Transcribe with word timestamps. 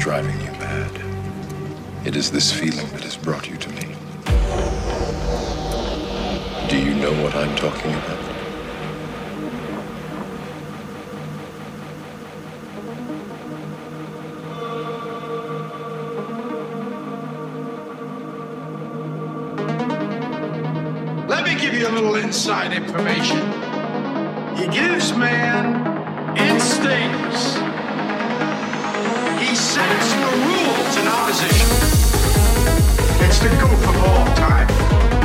driving 0.00 0.40
you 0.40 0.50
mad. 0.52 0.90
It 2.06 2.16
is 2.16 2.30
this 2.32 2.50
feeling 2.50 2.88
that 2.92 3.04
has 3.04 3.18
brought 3.18 3.50
you 3.50 3.58
to 3.58 3.68
me. 3.68 3.94
Do 6.70 6.78
you 6.78 6.94
know 6.94 7.12
what 7.22 7.34
I'm 7.34 7.54
talking 7.54 7.92
about? 7.92 8.18
Let 21.28 21.44
me 21.44 21.60
give 21.60 21.74
you 21.74 21.86
a 21.86 21.92
little 21.92 22.14
inside 22.14 22.72
information. 22.72 23.36
He 24.56 24.66
gives 24.68 25.14
man 25.14 26.38
instincts. 26.38 27.19
Opposition. 31.30 31.68
It's 33.24 33.38
the 33.38 33.48
goof 33.50 33.88
of 33.88 33.96
all 34.02 34.26
time. 34.34 35.19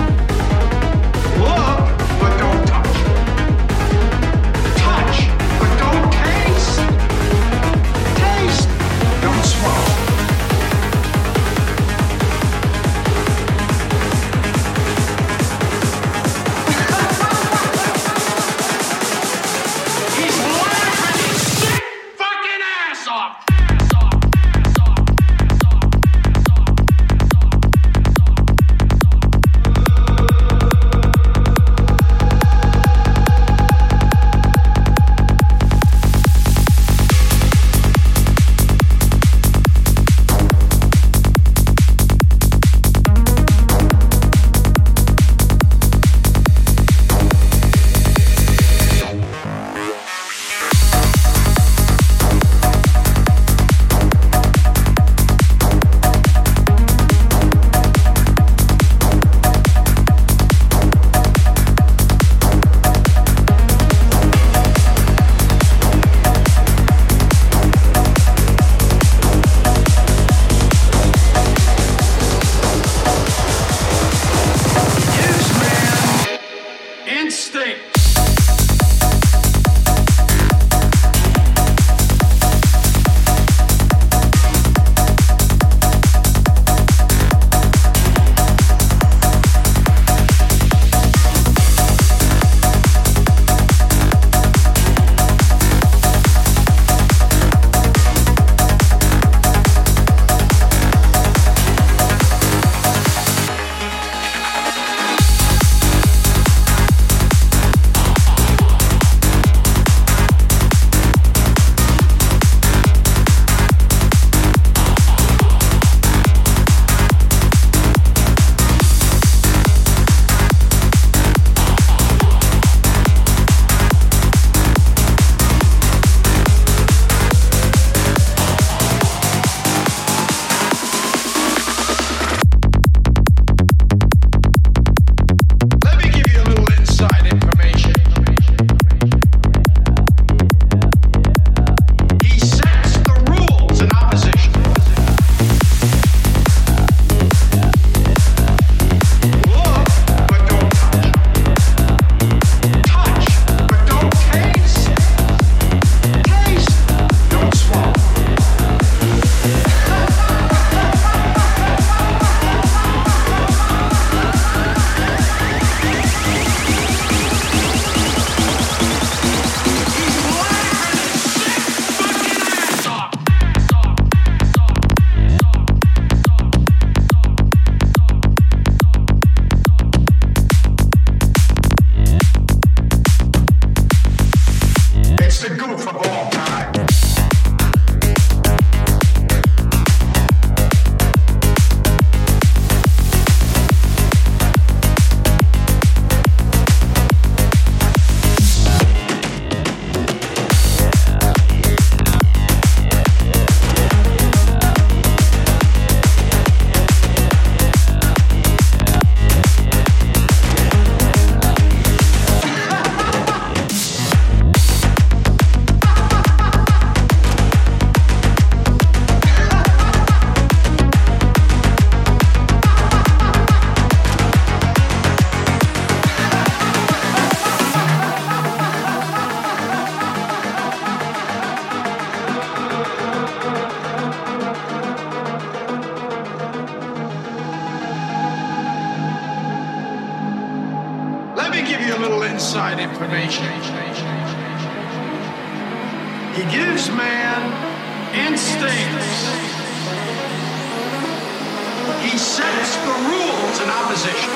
Opposition. 253.95 254.33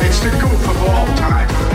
It's 0.00 0.20
the 0.20 0.30
goof 0.30 0.68
of 0.68 0.82
all 0.84 1.06
time. 1.16 1.67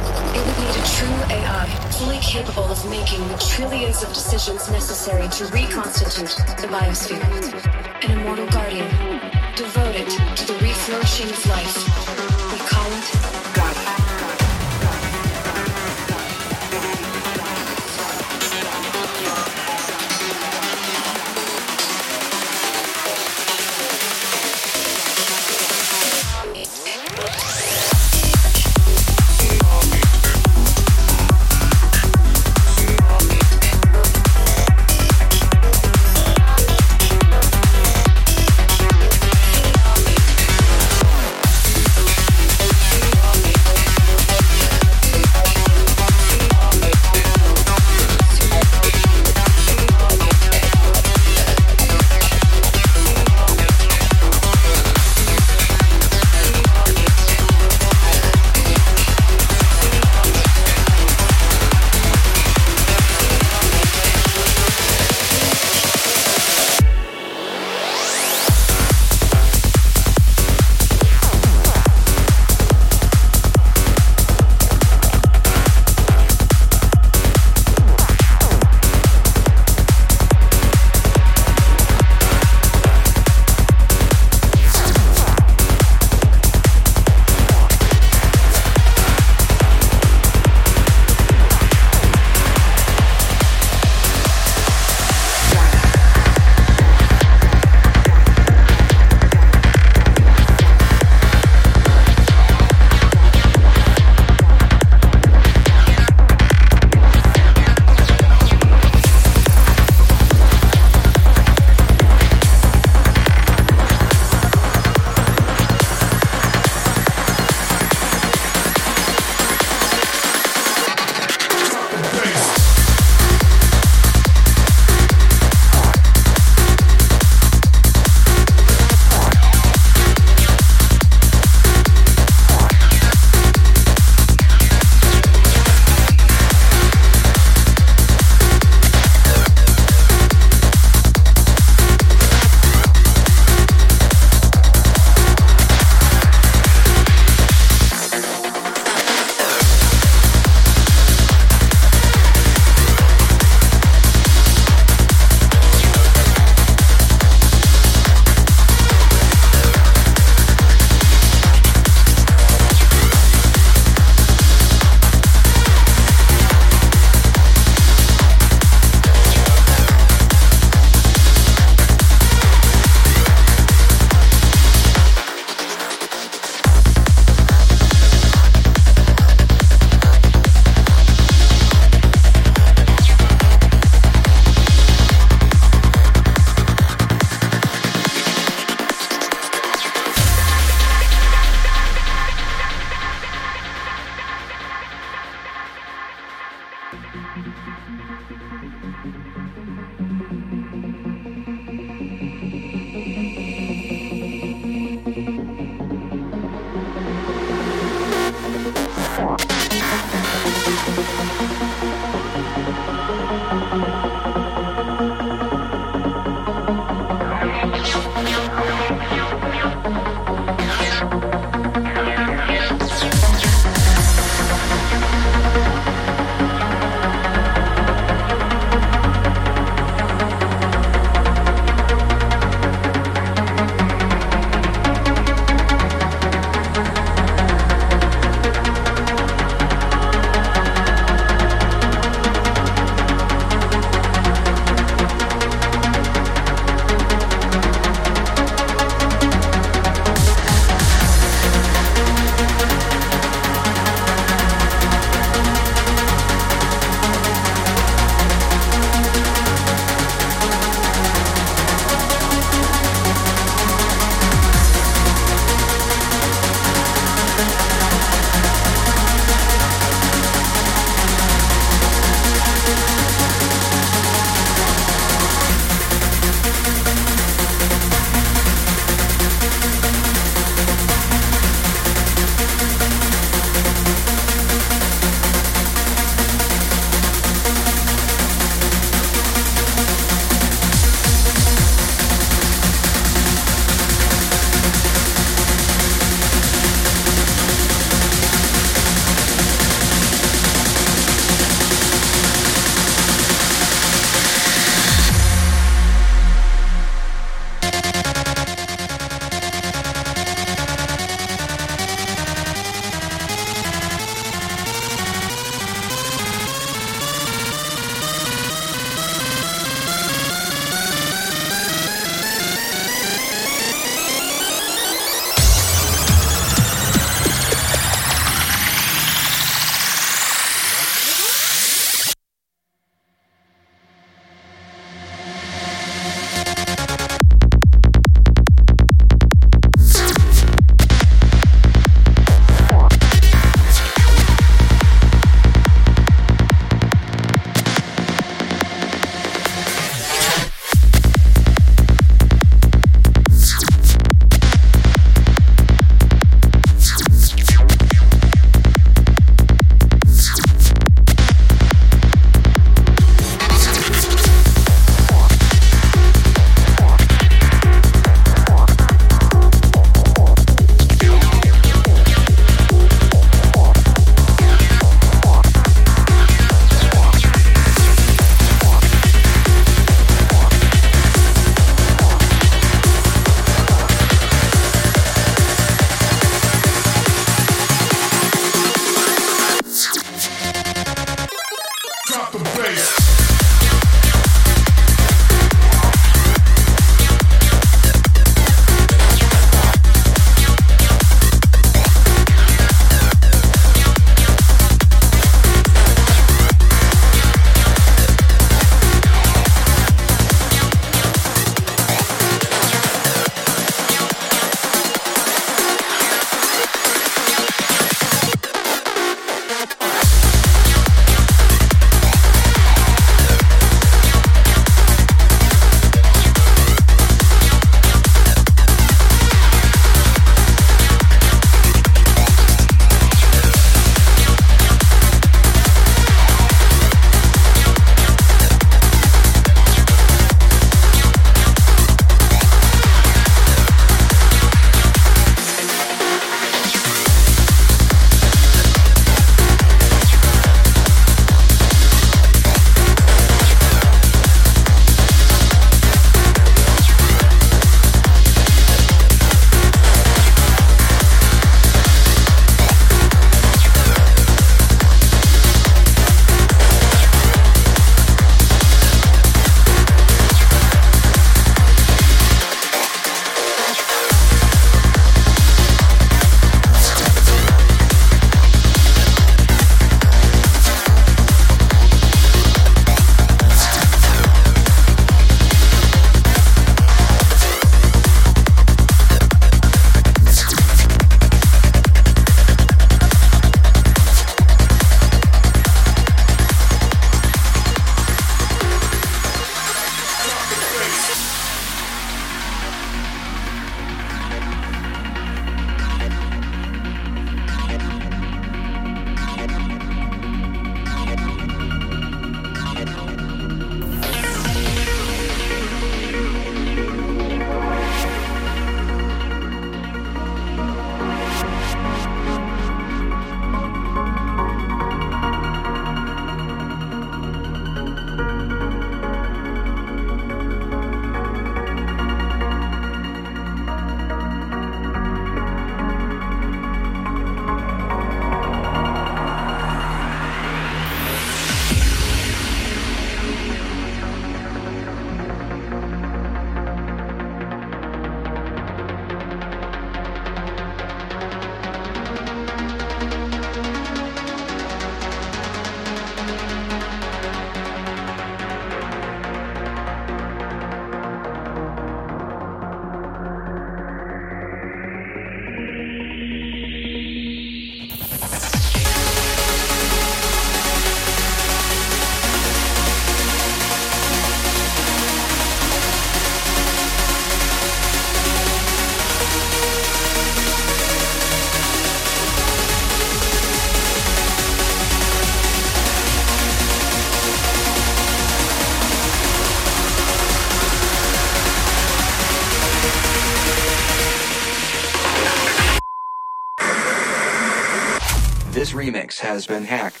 Has 599.21 599.45
been 599.45 599.63
hacked. 599.63 600.00